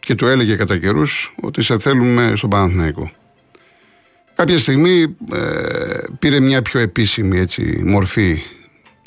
και 0.00 0.14
του 0.14 0.26
έλεγε 0.26 0.56
κατά 0.56 0.78
καιρούς 0.78 1.34
ότι 1.40 1.62
σε 1.62 1.78
θέλουμε 1.78 2.32
στον 2.36 2.50
Παναθηναϊκό. 2.50 3.10
Κάποια 4.34 4.58
στιγμή 4.58 5.16
ε, 5.32 5.98
πήρε 6.18 6.40
μια 6.40 6.62
πιο 6.62 6.80
επίσημη 6.80 7.38
έτσι, 7.38 7.82
μορφή 7.84 8.42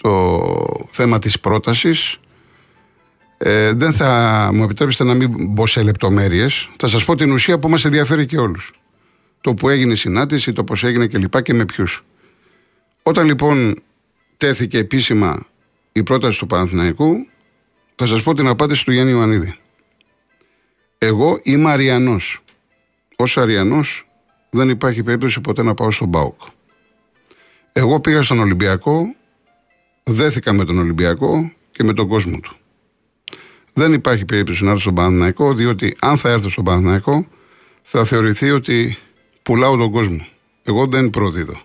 το 0.02 0.86
θέμα 0.92 1.20
της 1.20 1.40
πρότασης. 1.40 2.20
Ε, 3.38 3.72
δεν 3.74 3.94
θα 3.94 4.50
μου 4.54 4.64
επιτρέψετε 4.64 5.04
να 5.04 5.14
μην 5.14 5.36
μπω 5.38 5.68
σε 5.68 5.84
λεπτομέρειες. 5.84 6.70
Θα 6.78 6.88
σας 6.88 7.06
πω 7.06 7.16
την 7.16 7.32
ουσία 7.32 7.60
που 7.60 7.70
μας 7.70 7.86
ενδιαφέρει 7.86 8.26
και 8.26 8.38
όλους. 8.38 8.74
Το 9.42 9.54
που 9.54 9.70
έγινε 9.70 9.94
η 9.94 9.96
συνάντηση, 9.96 10.54
το 10.54 10.64
πώς 10.64 10.84
έγινε 10.84 11.08
και 11.08 11.18
λοιπά 11.18 11.42
και 11.42 11.54
με 11.54 11.66
ποιους. 11.66 12.06
Όταν 13.04 13.26
λοιπόν 13.26 13.82
τέθηκε 14.38 14.78
επίσημα 14.78 15.46
η 15.92 16.04
πρόταση 16.04 16.40
του 16.40 16.48
Παναθηναϊκού, 16.48 17.28
θα 17.96 18.06
σας 18.06 18.24
πω 18.24 18.34
την 18.34 18.48
απάντηση 18.48 18.86
του 18.86 18.92
Γιάννη 18.92 19.12
Ιωαννίδη. 19.12 19.56
Εγώ 20.98 21.40
είμαι 21.44 21.72
Αριανός. 21.72 22.44
Ως 23.16 23.38
Αριανός 23.38 24.07
δεν 24.58 24.70
υπάρχει 24.70 25.04
περίπτωση 25.04 25.42
ποτέ 25.42 25.64
να 25.64 25.74
πάω 25.74 25.92
στον 25.92 26.12
ΠΑΟΚ. 26.12 26.42
Εγώ 27.72 28.00
πήγα 28.00 28.22
στον 28.22 28.40
Ολυμπιακό, 28.40 29.16
δέθηκα 30.04 30.54
με 30.54 30.66
τον 30.66 30.78
Ολυμπιακό 30.78 31.52
και 31.72 31.84
με 31.84 31.94
τον 31.94 32.08
κόσμο 32.08 32.40
του. 32.40 32.56
Δεν 33.74 33.94
υπάρχει 33.94 34.26
περίπτωση 34.26 34.64
να 34.64 34.70
έρθω 34.70 34.82
στον 34.82 34.96
Παναθηναϊκό, 34.96 35.54
διότι 35.54 35.96
αν 36.02 36.18
θα 36.18 36.30
έρθω 36.30 36.50
στον 36.50 36.64
Παναθηναϊκό 36.64 37.28
θα 37.82 38.06
θεωρηθεί 38.06 38.52
ότι 38.52 38.98
πουλάω 39.44 39.78
τον 39.78 39.92
κόσμο. 39.92 40.28
Εγώ 40.64 40.86
δεν 40.86 41.10
προδίδω. 41.10 41.62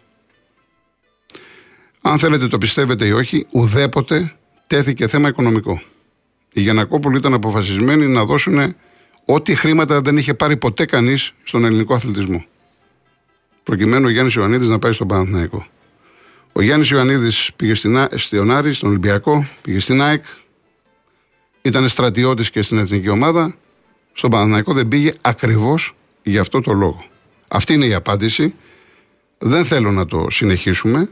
Αν 2.00 2.18
θέλετε 2.18 2.46
το 2.46 2.58
πιστεύετε 2.58 3.06
ή 3.06 3.12
όχι, 3.12 3.46
ουδέποτε 3.50 4.36
τέθηκε 4.66 5.08
θέμα 5.08 5.28
οικονομικό. 5.28 5.82
Οι 6.52 6.60
Γιανακόπουλοι 6.60 7.16
ήταν 7.16 7.34
αποφασισμένοι 7.34 8.06
να 8.06 8.24
δώσουν 8.24 8.74
ό,τι 9.24 9.54
χρήματα 9.54 10.00
δεν 10.00 10.16
είχε 10.16 10.34
πάρει 10.34 10.56
ποτέ 10.56 10.84
κανείς 10.84 11.32
στον 11.42 11.64
ελληνικό 11.64 11.94
αθλητισμό. 11.94 12.44
Προκειμένου 13.62 14.06
ο 14.06 14.10
Γιάννης 14.10 14.34
Ιωαννίδης 14.34 14.68
να 14.68 14.78
πάει 14.78 14.92
στον 14.92 15.08
Παναθηναϊκό. 15.08 15.66
Ο 16.52 16.62
Γιάννης 16.62 16.90
Ιωαννίδης 16.90 17.50
πήγε 17.56 17.74
στην, 17.74 18.06
στον 18.14 18.50
Άρη, 18.50 18.72
στον 18.72 18.88
Ολυμπιακό, 18.88 19.46
πήγε 19.62 19.80
στην 19.80 20.02
ΑΕΚ. 20.02 20.24
Ήταν 21.62 21.88
στρατιώτης 21.88 22.50
και 22.50 22.62
στην 22.62 22.78
εθνική 22.78 23.08
ομάδα. 23.08 23.54
Στον 24.12 24.30
Παναθηναϊκό 24.30 24.72
δεν 24.72 24.88
πήγε 24.88 25.12
ακριβώς 25.20 25.94
για 26.22 26.40
αυτό 26.40 26.60
το 26.60 26.72
λόγο. 26.72 27.04
Αυτή 27.48 27.74
είναι 27.74 27.86
η 27.86 27.94
απάντηση. 27.94 28.54
Δεν 29.38 29.64
θέλω 29.64 29.90
να 29.90 30.06
το 30.06 30.26
συνεχίσουμε. 30.30 31.10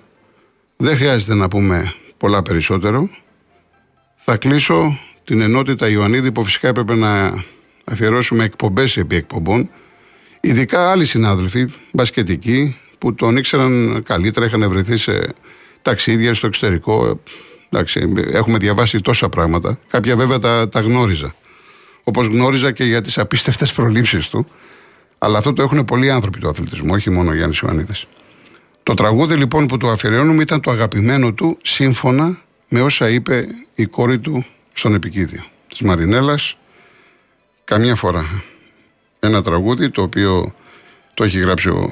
Δεν 0.77 0.97
χρειάζεται 0.97 1.35
να 1.35 1.49
πούμε 1.49 1.95
πολλά 2.17 2.43
περισσότερο. 2.43 3.11
Θα 4.17 4.37
κλείσω 4.37 4.99
την 5.25 5.41
ενότητα 5.41 5.89
Ιωαννίδη 5.89 6.33
που 6.33 6.45
φυσικά 6.45 6.69
έπρεπε 6.69 6.95
να 6.95 7.45
αφιερώσουμε 7.85 8.45
εκπομπές 8.45 8.97
επί 8.97 9.17
εκπομπών. 9.17 9.71
Ειδικά 10.41 10.91
άλλοι 10.91 11.05
συνάδελφοι, 11.05 11.67
μπασκετικοί, 11.93 12.77
που 12.99 13.15
τον 13.15 13.37
ήξεραν 13.37 14.03
καλύτερα, 14.05 14.47
είχαν 14.47 14.69
βρεθεί 14.69 14.97
σε 14.97 15.35
ταξίδια 15.83 16.35
στο 16.35 16.47
εξωτερικό. 16.47 17.21
Εντάξει, 17.69 18.13
έχουμε 18.33 18.59
διαβάσει 18.59 19.01
τόσα 19.01 19.29
πράγματα. 19.29 19.79
Κάποια 19.91 20.17
βέβαια 20.17 20.39
τα, 20.39 20.69
τα 20.69 20.81
γνώριζα. 20.81 21.35
Όπως 22.05 22.27
γνώριζα 22.27 22.73
και 22.73 22.85
για 22.85 23.01
τις 23.01 23.19
απίστευτες 23.19 23.73
προλήψεις 23.73 24.29
του. 24.29 24.47
Αλλά 25.19 25.39
αυτό 25.39 25.53
το 25.53 25.63
έχουν 25.63 25.85
πολλοί 25.85 26.11
άνθρωποι 26.11 26.39
του 26.39 26.49
αθλητισμού, 26.49 26.91
όχι 26.93 27.11
μόνο 27.11 27.31
ο 27.31 27.35
Γιάννης 27.35 27.59
Ιωαννίδης. 27.59 28.07
Το 28.83 28.95
τραγούδι 28.95 29.35
λοιπόν 29.35 29.67
που 29.67 29.77
του 29.77 29.89
αφιερώνουμε 29.89 30.43
ήταν 30.43 30.61
το 30.61 30.71
αγαπημένο 30.71 31.33
του 31.33 31.59
σύμφωνα 31.63 32.41
με 32.69 32.81
όσα 32.81 33.09
είπε 33.09 33.47
η 33.75 33.87
κόρη 33.87 34.19
του 34.19 34.45
στον 34.73 34.95
επικίδιο 34.95 35.45
της 35.69 35.81
Μαρινέλας 35.81 36.57
καμιά 37.65 37.95
φορά 37.95 38.43
ένα 39.21 39.43
τραγούδι 39.43 39.91
το 39.91 40.03
οποίο 40.03 40.55
το 41.15 41.25
έχει 41.25 41.39
γράψει 41.39 41.69
ο, 41.69 41.91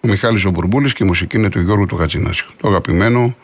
ο 0.00 0.08
Μιχάλης 0.08 0.44
ο 0.44 0.50
Μπουρμπούλης 0.50 0.92
και 0.92 1.04
η 1.04 1.06
μουσική 1.06 1.36
είναι 1.36 1.48
του 1.48 1.60
Γιώργου 1.60 1.86
του 1.86 1.96
Χατζινάσιου 1.96 2.50
το 2.60 2.68
αγαπημένο 2.68 3.36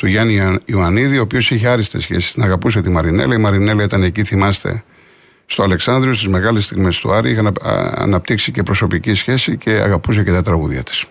του 0.00 0.06
Γιάννη 0.06 0.58
Ιωαννίδη 0.64 1.18
ο 1.18 1.22
οποίος 1.22 1.50
είχε 1.50 1.68
άριστες 1.68 2.02
σχέσεις. 2.02 2.32
Την 2.32 2.42
αγαπούσε 2.42 2.82
τη 2.82 2.90
Μαρινέλα. 2.90 3.34
Η 3.34 3.38
Μαρινέλα 3.38 3.82
ήταν 3.82 4.02
εκεί 4.02 4.24
θυμάστε 4.24 4.84
στο 5.46 5.62
Αλεξάνδριο 5.62 6.12
στις 6.14 6.28
μεγάλες 6.28 6.64
στιγμές 6.64 6.98
του 6.98 7.12
Άρη. 7.12 7.30
Είχε 7.30 7.52
αναπτύξει 7.94 8.52
και 8.52 8.62
προσωπική 8.62 9.14
σχέση 9.14 9.56
και 9.56 9.70
αγαπούσε 9.70 10.22
και 10.24 10.30
τα 10.30 10.42
τραγούδια 10.42 10.82
της 10.82 11.04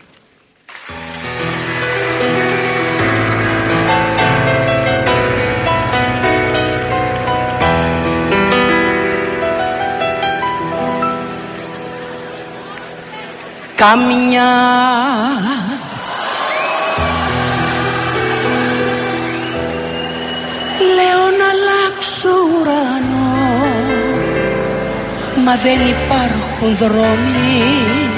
καμιά. 13.80 14.52
Λέω 20.96 21.24
να 21.40 21.48
αλλάξω 21.54 22.30
ουρανό 22.52 23.30
Μα 25.46 25.56
δεν 25.56 25.80
υπάρχουν 25.88 26.76
δρόμοι 26.76 28.09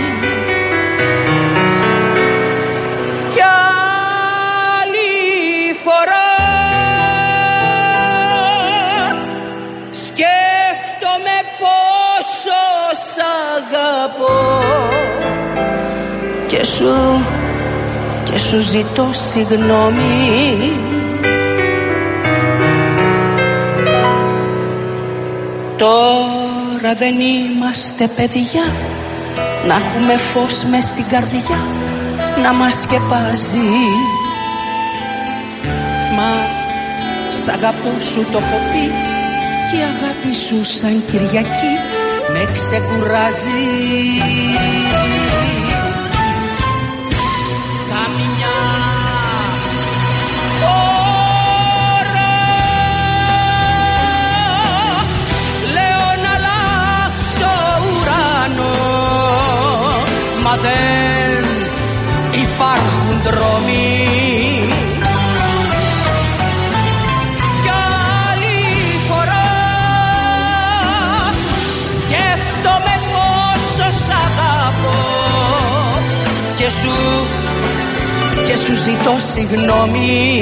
σου, 16.81 17.25
και 18.23 18.37
σου 18.37 18.59
ζητώ 18.61 19.09
συγγνώμη. 19.11 20.73
Τώρα 25.77 26.93
δεν 26.93 27.15
είμαστε 27.19 28.07
παιδιά 28.07 28.63
Να 29.67 29.75
έχουμε 29.75 30.17
φως 30.17 30.63
μες 30.63 30.85
στην 30.85 31.05
καρδιά 31.09 31.59
Να 32.43 32.53
μας 32.53 32.81
σκεπάζει. 32.81 33.71
Μα 36.15 36.29
σ' 37.31 37.47
αγαπώ 37.47 37.99
σου 37.99 38.25
το 38.31 38.37
έχω 38.37 38.59
πει 38.71 38.91
Και 39.69 39.77
η 39.77 39.81
αγάπη 39.81 40.35
σου 40.35 40.63
σαν 40.63 41.03
Κυριακή 41.05 41.73
Με 42.31 42.51
ξεκουράζει 42.53 43.61
Μα 60.51 60.57
δεν 60.57 61.45
υπάρχουν 62.41 63.21
δρόμοι. 63.23 64.07
Κι 67.61 67.69
άλλη 68.29 68.99
φορά 69.07 69.49
Σκέφτομαι 71.97 72.95
πόσο 73.11 73.91
σ' 74.05 74.09
αγαπώ. 74.09 74.99
Και 76.55 76.69
σου, 76.69 77.25
και 78.45 78.55
σου 78.55 78.73
ζητώ 78.75 79.15
συγγνώμη. 79.33 80.41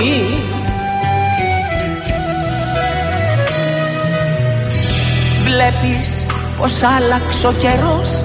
Βλέπεις 5.43 6.25
πως 6.59 6.83
άλλαξε 6.83 7.47
ο 7.47 7.53
καιρός 7.59 8.23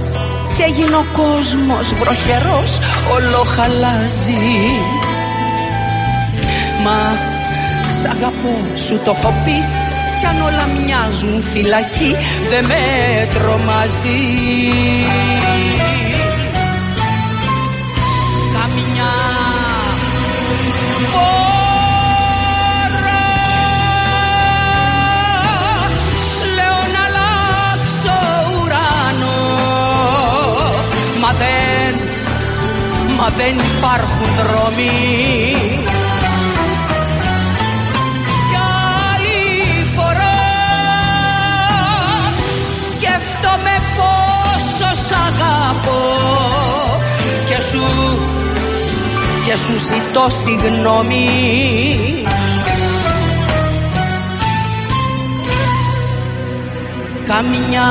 και 0.57 0.63
έγινε 0.63 0.97
ο 0.97 1.07
κόσμος 1.13 1.95
βροχερός 1.95 2.79
όλο 3.15 3.43
χαλάζει. 3.55 4.55
Μα 6.85 6.99
σ' 8.01 8.05
αγαπώ 8.05 8.55
σου 8.75 9.01
το 9.05 9.17
έχω 9.19 9.35
πει 9.45 9.65
κι 10.19 10.27
αν 10.27 10.41
όλα 10.41 10.67
μοιάζουν 10.67 11.43
φυλακή 11.43 12.17
δεν 12.51 12.65
με 12.65 12.83
τρομάζει 13.35 14.21
μα 33.25 33.31
δεν 33.31 33.59
υπάρχουν 33.77 34.29
δρόμοι. 34.37 34.91
Κι 38.51 38.59
άλλη 39.13 39.85
φορά 39.97 40.41
σκέφτομαι 42.91 43.75
πόσο 43.97 44.89
σ' 45.07 45.13
αγαπώ. 45.13 46.03
Και 47.49 47.61
σου, 47.71 47.85
και 49.47 49.57
σου 49.57 49.73
ζητώ 49.79 50.27
συγγνώμη. 50.29 51.29
Καμιά 57.27 57.91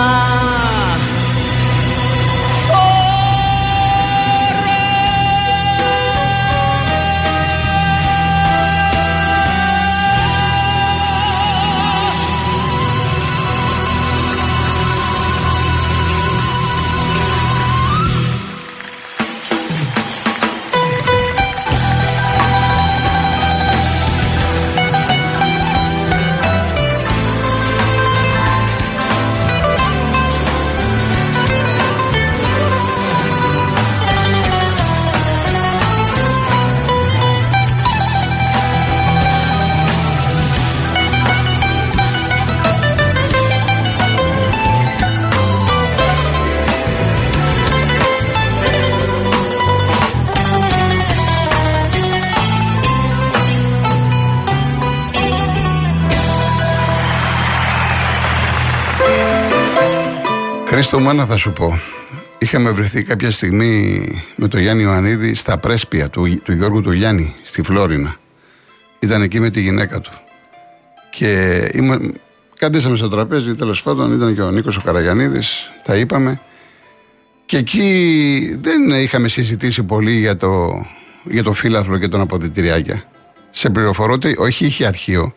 Χρήστο 60.94 61.12
μου, 61.12 61.20
ένα 61.20 61.30
θα 61.30 61.38
σου 61.38 61.54
πω. 61.54 61.80
Είχαμε 62.38 62.72
βρεθεί 62.72 63.04
κάποια 63.04 63.32
στιγμή 63.32 64.08
με 64.36 64.48
τον 64.48 64.60
Γιάννη 64.60 64.84
Ιωαννίδη 64.84 65.34
στα 65.34 65.58
πρέσπια 65.58 66.10
του, 66.10 66.42
του 66.44 66.54
Γιώργου 66.54 66.82
του 66.82 66.92
Γιάννη, 66.92 67.36
στη 67.44 67.62
Φλόρινα. 67.62 68.16
Ήταν 69.00 69.22
εκεί 69.22 69.40
με 69.40 69.50
τη 69.50 69.62
γυναίκα 69.62 70.02
του. 70.02 70.12
Και 71.12 71.60
είμα, 71.74 72.00
κάντησαμε 72.58 72.98
στο 72.98 73.10
τραπέζι, 73.10 73.56
τέλος 73.56 73.84
πάντων, 73.84 74.16
ήταν 74.16 74.36
και 74.36 74.42
ο 74.42 74.52
Νίκος 74.52 74.78
ο 74.78 74.82
Καραγιαννίδη, 74.82 75.40
τα 75.84 75.96
είπαμε. 75.96 76.42
Και 77.46 77.58
εκεί 77.58 78.58
δεν 78.62 78.90
είχαμε 78.90 79.28
συζητήσει 79.28 79.84
πολύ 79.84 80.12
για 80.12 80.38
το, 80.38 80.86
για 81.24 81.44
το 81.44 81.54
φύλαθλο 81.54 81.98
και 81.98 82.08
τον 82.08 82.22
αποδητηριάκια. 82.22 83.04
Σε 83.50 83.70
πληροφορώ 83.70 84.14
ότι 84.14 84.36
όχι 84.38 84.66
είχε 84.66 84.86
αρχείο. 84.86 85.36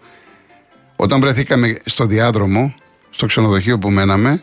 Όταν 0.97 1.21
βρεθήκαμε 1.21 1.77
στο 1.85 2.07
διάδρομο, 2.07 2.75
στο 3.11 3.27
ξενοδοχείο 3.27 3.79
που 3.79 3.91
μέναμε, 3.91 4.43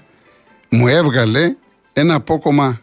μου 0.74 0.88
έβγαλε 0.88 1.56
ένα 1.94 2.14
απόκομμα 2.14 2.80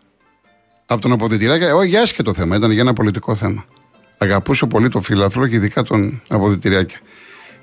από 0.86 1.00
τον 1.00 1.12
αποδητηράκια. 1.12 1.74
Όχι 1.74 1.88
για 1.88 2.02
άσχετο 2.02 2.34
θέμα, 2.34 2.56
ήταν 2.56 2.70
για 2.70 2.80
ένα 2.80 2.92
πολιτικό 2.92 3.34
θέμα. 3.34 3.64
Αγαπούσε 4.18 4.66
πολύ 4.66 4.88
το 4.88 5.00
φύλαθλο 5.00 5.46
και 5.46 5.54
ειδικά 5.54 5.82
τον 5.82 6.22
αποδητηράκια. 6.28 6.98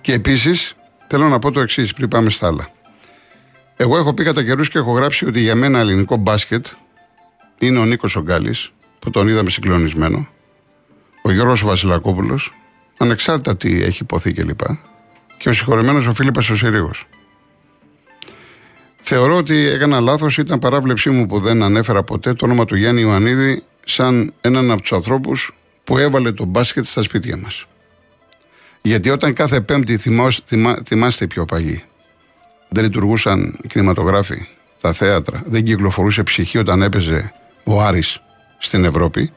Και 0.02 0.14
επίσης 0.14 0.76
θέλω 1.08 1.28
να 1.28 1.40
πω 1.40 1.52
το 1.52 1.60
εξής 1.60 1.94
πριν 1.94 2.08
πάμε 2.08 2.30
στα 2.30 2.48
άλλα. 2.48 2.70
Εγώ 3.78 3.98
έχω 3.98 4.14
πει 4.14 4.24
κατά 4.24 4.44
καιρούς 4.44 4.70
και 4.70 4.78
έχω 4.78 4.92
γράψει 4.92 5.26
ότι 5.26 5.40
για 5.40 5.56
μένα 5.56 5.80
ελληνικό 5.80 6.16
μπάσκετ 6.16 6.66
είναι 7.58 7.80
ο 7.80 7.86
Νίκος 7.86 8.16
Ογκάλης, 8.16 8.72
που 9.00 9.10
τον 9.10 9.28
είδαμε 9.28 9.50
συγκλονισμένο, 9.50 10.28
ο 11.22 11.32
Γιώργος 11.32 11.64
Βασιλακόπουλος, 11.64 12.52
ανεξάρτητα 12.98 13.58
τι 13.58 13.84
έχει 13.84 14.04
υποθεί 14.04 14.34
κλπ. 14.34 14.58
Και, 14.58 14.74
και 15.38 15.50
ο 15.50 15.54
συγχωρεμένος 15.54 16.08
ο 16.08 16.14
Φίλιππας 16.14 16.50
ο 16.50 16.56
Συρίγος. 16.56 17.08
Θεωρώ 19.10 19.36
ότι 19.36 19.68
έκανα 19.68 20.00
λάθος, 20.00 20.38
ήταν 20.38 20.60
παράβλεψή 20.60 21.10
μου 21.10 21.26
που 21.26 21.40
δεν 21.40 21.64
ανέφερα 21.64 22.04
ποτέ 22.04 22.34
το 22.34 22.46
όνομα 22.46 22.66
του 22.66 22.76
Γιάννη 22.76 23.02
Ιωαννίδη 23.02 23.64
σαν 23.86 24.34
έναν 24.42 24.72
από 24.72 24.82
τους 24.82 24.92
ανθρώπους 24.92 25.56
που 25.84 25.98
έβαλε 25.98 26.32
το 26.32 26.46
μπάσκετ 26.46 26.86
στα 26.86 27.02
σπίτια 27.02 27.38
μας. 27.38 27.66
Γιατί 28.82 29.10
όταν 29.10 29.34
κάθε 29.34 29.62
Πέμπτη 29.62 29.98
θυμάσ, 29.98 30.42
θυμά, 30.46 30.78
θυμάστε 30.86 31.24
οι 31.24 31.28
πιο 31.28 31.46
παλιοί, 31.46 31.84
δεν 32.70 32.84
λειτουργούσαν 32.84 33.60
οι 33.64 33.68
κινηματογράφοι, 33.68 34.48
τα 34.82 34.94
θέατρα, 34.94 35.44
δεν 35.46 35.64
κυκλοφορούσε 35.64 36.24
ψυχή 36.24 36.58
όταν 36.58 36.82
έπαιζε 36.82 37.34
ο 37.64 37.82
Άρης 37.82 38.22
στην 38.58 38.86
Ευρώπη. 38.86 39.32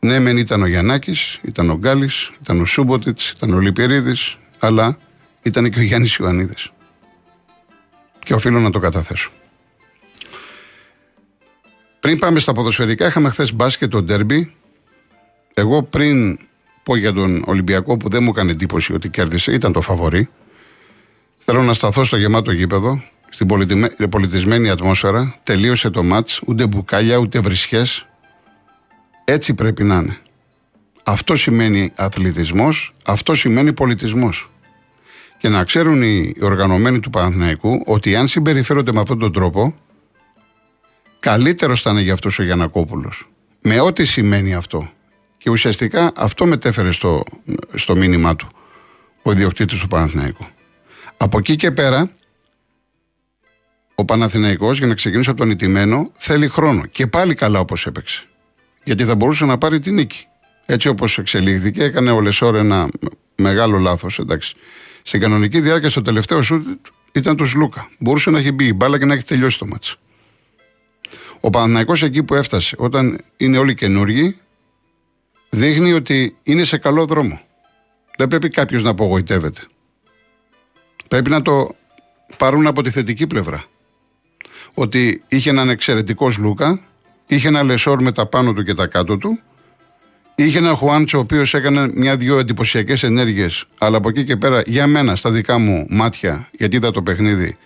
Ναι, 0.00 0.18
μεν 0.18 0.36
ήταν 0.36 0.62
ο 0.62 0.66
Γιαννάκης, 0.66 1.38
ήταν 1.42 1.70
ο 1.70 1.76
Γκάλης, 1.76 2.32
ήταν 2.42 2.60
ο 2.60 2.64
Σούμποτιτς, 2.64 3.30
ήταν 3.30 3.54
ο 3.54 3.58
Λιπηρίδη, 3.58 4.16
αλλά 4.58 4.98
ήταν 5.42 5.70
και 5.70 5.78
ο 5.78 5.82
Γιάννης 5.82 6.14
Ιωαννίδης. 6.14 6.73
Και 8.24 8.34
οφείλω 8.34 8.60
να 8.60 8.70
το 8.70 8.78
καταθέσω. 8.78 9.30
Πριν 12.00 12.18
πάμε 12.18 12.40
στα 12.40 12.52
ποδοσφαιρικά, 12.52 13.06
είχαμε 13.06 13.28
χθες 13.28 13.54
μπάσκετ 13.54 13.90
το 13.90 14.02
ντέρμπι. 14.02 14.54
Εγώ 15.54 15.82
πριν 15.82 16.38
πω 16.82 16.96
για 16.96 17.12
τον 17.12 17.42
Ολυμπιακό 17.46 17.96
που 17.96 18.08
δεν 18.08 18.22
μου 18.22 18.30
έκανε 18.30 18.50
εντύπωση 18.50 18.92
ότι 18.92 19.08
κέρδισε, 19.08 19.52
ήταν 19.52 19.72
το 19.72 19.80
φαβορή. 19.80 20.28
Θέλω 21.38 21.62
να 21.62 21.74
σταθώ 21.74 22.04
στο 22.04 22.16
γεμάτο 22.16 22.52
γήπεδο, 22.52 23.02
στην 23.30 24.08
πολιτισμένη 24.10 24.70
ατμόσφαιρα. 24.70 25.40
Τελείωσε 25.42 25.90
το 25.90 26.02
μάτς, 26.02 26.40
ούτε 26.46 26.66
μπουκάλια, 26.66 27.16
ούτε 27.16 27.40
βρισχές. 27.40 28.06
Έτσι 29.24 29.54
πρέπει 29.54 29.84
να 29.84 29.94
είναι. 29.94 30.18
Αυτό 31.04 31.36
σημαίνει 31.36 31.92
αθλητισμός, 31.94 32.92
αυτό 33.04 33.34
σημαίνει 33.34 33.72
πολιτισμός. 33.72 34.50
Και 35.44 35.50
να 35.50 35.64
ξέρουν 35.64 36.02
οι 36.02 36.34
οργανωμένοι 36.40 37.00
του 37.00 37.10
Παναθηναϊκού 37.10 37.82
ότι 37.86 38.16
αν 38.16 38.28
συμπεριφέρονται 38.28 38.92
με 38.92 39.00
αυτόν 39.00 39.18
τον 39.18 39.32
τρόπο, 39.32 39.76
καλύτερος 41.20 41.82
θα 41.82 41.90
είναι 41.90 42.00
για 42.00 42.12
αυτός 42.12 42.38
ο 42.38 42.42
Γιανακόπουλος. 42.42 43.30
Με 43.60 43.80
ό,τι 43.80 44.04
σημαίνει 44.04 44.54
αυτό. 44.54 44.90
Και 45.38 45.50
ουσιαστικά 45.50 46.12
αυτό 46.16 46.46
μετέφερε 46.46 46.92
στο, 46.92 47.22
στο 47.74 47.96
μήνυμά 47.96 48.36
του 48.36 48.48
ο 49.22 49.32
ιδιοκτήτης 49.32 49.78
του 49.78 49.88
Παναθηναϊκού. 49.88 50.46
Από 51.16 51.38
εκεί 51.38 51.56
και 51.56 51.70
πέρα, 51.70 52.10
ο 53.94 54.04
Παναθηναϊκός 54.04 54.78
για 54.78 54.86
να 54.86 54.94
ξεκινήσει 54.94 55.30
από 55.30 55.38
τον 55.38 55.50
ιτημένο 55.50 56.10
θέλει 56.14 56.48
χρόνο. 56.48 56.86
Και 56.86 57.06
πάλι 57.06 57.34
καλά 57.34 57.58
όπως 57.58 57.86
έπαιξε. 57.86 58.24
Γιατί 58.84 59.04
θα 59.04 59.14
μπορούσε 59.14 59.44
να 59.44 59.58
πάρει 59.58 59.80
την 59.80 59.94
νίκη. 59.94 60.26
Έτσι 60.66 60.88
όπως 60.88 61.18
εξελίχθηκε, 61.18 61.84
έκανε 61.84 62.10
ο 62.10 62.20
Λεσόρ 62.20 62.56
ένα 62.56 62.88
μεγάλο 63.34 63.78
λάθος. 63.78 64.18
Εντάξει. 64.18 64.56
Στην 65.06 65.20
κανονική 65.20 65.60
διάρκεια 65.60 65.90
στο 65.90 66.02
τελευταίο 66.02 66.42
σου 66.42 66.80
ήταν 67.12 67.36
το 67.36 67.44
Σλούκα. 67.44 67.88
Μπορούσε 67.98 68.30
να 68.30 68.38
έχει 68.38 68.52
μπει 68.52 68.66
η 68.66 68.72
μπάλα 68.76 68.98
και 68.98 69.04
να 69.04 69.14
έχει 69.14 69.24
τελειώσει 69.24 69.58
το 69.58 69.66
μάτσο. 69.66 69.96
Ο 71.40 71.50
Παναθηναϊκός 71.50 72.02
εκεί 72.02 72.22
που 72.22 72.34
έφτασε, 72.34 72.76
όταν 72.78 73.20
είναι 73.36 73.58
όλοι 73.58 73.74
καινούργοι, 73.74 74.38
δείχνει 75.50 75.92
ότι 75.92 76.36
είναι 76.42 76.64
σε 76.64 76.78
καλό 76.78 77.06
δρόμο. 77.06 77.40
Δεν 78.16 78.28
πρέπει 78.28 78.48
κάποιος 78.48 78.82
να 78.82 78.90
απογοητεύεται. 78.90 79.60
Πρέπει 81.08 81.30
να 81.30 81.42
το 81.42 81.74
πάρουν 82.36 82.66
από 82.66 82.82
τη 82.82 82.90
θετική 82.90 83.26
πλευρά. 83.26 83.64
Ότι 84.74 85.22
είχε 85.28 85.50
έναν 85.50 85.68
εξαιρετικό 85.68 86.30
Σλούκα, 86.30 86.80
είχε 87.26 87.48
ένα 87.48 87.62
Λεσόρ 87.62 88.02
με 88.02 88.12
τα 88.12 88.26
πάνω 88.26 88.52
του 88.52 88.62
και 88.62 88.74
τα 88.74 88.86
κάτω 88.86 89.16
του, 89.18 89.40
είχε 90.34 90.58
ένα 90.58 90.74
Χουάντσο 90.74 91.18
ο 91.18 91.20
οποίος 91.20 91.54
έκανε 91.54 91.90
μια-δυο 91.94 92.38
εντυπωσιακές 92.38 93.02
ενέργειες, 93.02 93.64
αλλά 93.78 93.96
από 93.96 94.08
εκεί 94.08 94.24
και 94.24 94.36
πέρα 94.36 94.62
για 94.66 94.86
μένα, 94.86 95.16
στα 95.16 95.30
δικά 95.30 95.58
μου 95.58 95.86
μάτια, 95.88 96.48
γιατί 96.58 96.76
είδα 96.76 96.90
το 96.90 97.02
παιχνίδι, 97.02 97.56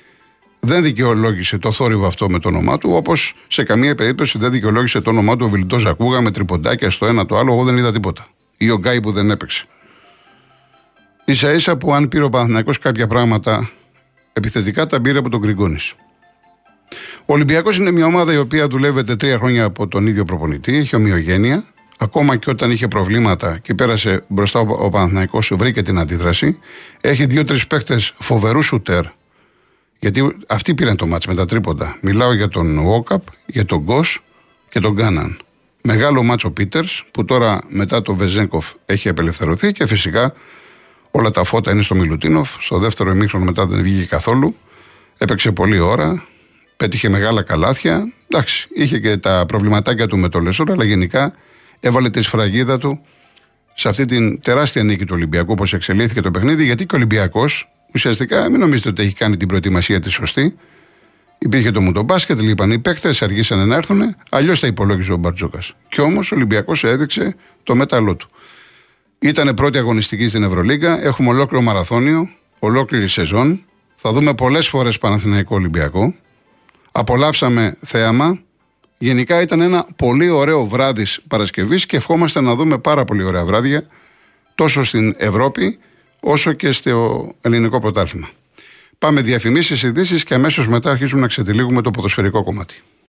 δεν 0.60 0.82
δικαιολόγησε 0.82 1.58
το 1.58 1.72
θόρυβο 1.72 2.06
αυτό 2.06 2.30
με 2.30 2.38
το 2.38 2.48
όνομά 2.48 2.78
του, 2.78 2.90
όπως 2.92 3.34
σε 3.48 3.62
καμία 3.62 3.94
περίπτωση 3.94 4.38
δεν 4.38 4.50
δικαιολόγησε 4.50 5.00
το 5.00 5.10
όνομά 5.10 5.36
του 5.36 5.44
ο 5.44 5.48
Βιλτό 5.48 5.78
Ζακούγα 5.78 6.20
με 6.20 6.30
τριποντάκια 6.30 6.90
στο 6.90 7.06
ένα 7.06 7.26
το 7.26 7.38
άλλο. 7.38 7.52
Εγώ 7.52 7.64
δεν 7.64 7.76
είδα 7.76 7.92
τίποτα. 7.92 8.26
Ή 8.56 8.70
ο 8.70 8.76
Γκάι 8.76 9.00
που 9.00 9.12
δεν 9.12 9.30
έπαιξε. 9.30 9.64
σα 11.24 11.52
ίσα 11.52 11.76
που 11.76 11.94
αν 11.94 12.08
πήρε 12.08 12.24
ο 12.24 12.28
Παναθυνακό 12.30 12.72
κάποια 12.80 13.06
πράγματα 13.06 13.70
επιθετικά 14.32 14.86
τα 14.86 15.00
πήρε 15.00 15.18
από 15.18 15.28
τον 15.28 15.40
Γκριγκόνης. 15.40 15.94
Ο 17.26 17.32
Ολυμπιακός 17.32 17.76
είναι 17.76 17.90
μια 17.90 18.06
ομάδα 18.06 18.32
η 18.32 18.36
οποία 18.36 18.68
δουλεύεται 18.68 19.16
τρία 19.16 19.36
χρόνια 19.36 19.64
από 19.64 19.88
τον 19.88 20.06
ίδιο 20.06 20.24
προπονητή, 20.24 20.76
έχει 20.76 20.96
ομοιογένεια. 20.96 21.64
Ακόμα 22.00 22.36
και 22.36 22.50
όταν 22.50 22.70
είχε 22.70 22.88
προβλήματα 22.88 23.58
και 23.58 23.74
πέρασε 23.74 24.24
μπροστά 24.28 24.60
ο 24.60 24.88
Παναθηναϊκός 24.88 25.52
βρήκε 25.54 25.82
την 25.82 25.98
αντίδραση. 25.98 26.58
Έχει 27.00 27.26
δύο-τρεις 27.26 27.66
παίχτε 27.66 28.00
φοβερού 28.18 28.62
σουτέρ 28.62 29.04
γιατί 30.00 30.36
αυτοί 30.46 30.74
πήραν 30.74 30.96
το 30.96 31.06
μάτς 31.06 31.26
με 31.26 31.34
τα 31.34 31.44
τρίποντα. 31.44 31.96
Μιλάω 32.00 32.32
για 32.32 32.48
τον 32.48 32.80
Βόκαπ, 32.80 33.22
για 33.46 33.64
τον 33.64 33.78
Γκος 33.78 34.24
και 34.68 34.80
τον 34.80 34.92
Γκάναν. 34.92 35.38
Μεγάλο 35.82 36.22
μάτσο 36.22 36.48
ο 36.48 36.50
Πίτερς 36.50 37.04
που 37.10 37.24
τώρα 37.24 37.58
μετά 37.68 38.02
το 38.02 38.14
Βεζέγκοφ 38.14 38.72
έχει 38.86 39.08
απελευθερωθεί 39.08 39.72
και 39.72 39.86
φυσικά 39.86 40.32
όλα 41.10 41.30
τα 41.30 41.44
φώτα 41.44 41.70
είναι 41.70 41.82
στο 41.82 41.94
Μιλουτίνοφ. 41.94 42.56
Στο 42.60 42.78
δεύτερο 42.78 43.10
ημίχρονο 43.10 43.44
μετά 43.44 43.66
δεν 43.66 43.82
βγήκε 43.82 44.06
καθόλου. 44.06 44.56
Έπαιξε 45.18 45.52
πολλή 45.52 45.78
ώρα. 45.78 46.24
Πέτυχε 46.76 47.08
μεγάλα 47.08 47.42
καλάθια. 47.42 48.12
Εντάξει, 48.28 48.68
είχε 48.74 48.98
και 48.98 49.16
τα 49.16 49.44
προβληματάκια 49.48 50.06
του 50.06 50.18
με 50.18 50.28
το 50.28 50.40
Λεσόρα, 50.40 50.72
αλλά 50.72 50.84
γενικά 50.84 51.34
έβαλε 51.80 52.10
τη 52.10 52.22
σφραγίδα 52.22 52.78
του 52.78 53.00
σε 53.74 53.88
αυτή 53.88 54.04
την 54.04 54.40
τεράστια 54.40 54.82
νίκη 54.82 55.04
του 55.04 55.14
Ολυμπιακού, 55.16 55.52
όπως 55.52 55.72
εξελίχθηκε 55.72 56.20
το 56.20 56.30
παιχνίδι, 56.30 56.64
γιατί 56.64 56.86
και 56.86 56.94
ο 56.94 56.98
Ολυμπιακός 56.98 57.68
ουσιαστικά 57.94 58.50
μην 58.50 58.60
νομίζετε 58.60 58.88
ότι 58.88 59.02
έχει 59.02 59.14
κάνει 59.14 59.36
την 59.36 59.48
προετοιμασία 59.48 60.00
της 60.00 60.12
σωστή. 60.12 60.56
Υπήρχε 61.38 61.70
το 61.70 61.80
μουτομπάσκετ, 61.80 62.40
λείπαν 62.40 62.70
οι 62.70 62.78
παίκτες, 62.78 63.22
αργήσαν 63.22 63.68
να 63.68 63.76
έρθουν, 63.76 64.16
αλλιώς 64.30 64.60
θα 64.60 64.66
υπολόγιζε 64.66 65.12
ο 65.12 65.16
Μπαρτζόκας. 65.16 65.74
Κι 65.88 66.00
όμως 66.00 66.32
ο 66.32 66.34
Ολυμπιακός 66.34 66.84
έδειξε 66.84 67.34
το 67.62 67.74
μέταλλό 67.76 68.16
του. 68.16 68.28
Ήταν 69.18 69.54
πρώτη 69.54 69.78
αγωνιστική 69.78 70.28
στην 70.28 70.42
Ευρωλίγκα, 70.42 71.02
έχουμε 71.02 71.28
ολόκληρο 71.28 71.62
μαραθώνιο, 71.62 72.30
ολόκληρη 72.58 73.08
σεζόν. 73.08 73.64
Θα 73.96 74.12
δούμε 74.12 74.34
πολλές 74.34 74.68
φορές 74.68 74.98
Παναθηναϊκό 74.98 75.54
Ολυμπιακό. 75.54 76.14
Απολαύσαμε 76.92 77.76
θέαμα. 77.84 78.38
Γενικά 78.98 79.40
ήταν 79.40 79.60
ένα 79.60 79.86
πολύ 79.96 80.28
ωραίο 80.28 80.66
βράδυ 80.66 81.06
Παρασκευής 81.28 81.86
και 81.86 81.96
ευχόμαστε 81.96 82.40
να 82.40 82.54
δούμε 82.54 82.78
πάρα 82.78 83.04
πολύ 83.04 83.22
ωραία 83.22 83.44
βράδια 83.44 83.86
τόσο 84.54 84.84
στην 84.84 85.14
Ευρώπη 85.18 85.78
όσο 86.20 86.52
και 86.52 86.72
στο 86.72 87.26
ελληνικό 87.40 87.80
πρωτάθλημα. 87.80 88.28
Πάμε 88.98 89.20
διαφημίσεις, 89.20 89.82
ειδήσεις 89.82 90.24
και 90.24 90.34
αμέσως 90.34 90.68
μετά 90.68 90.90
αρχίζουμε 90.90 91.20
να 91.20 91.26
ξετυλίγουμε 91.26 91.82
το 91.82 91.90
ποδοσφαιρικό 91.90 92.42
κομμάτι. 92.42 92.82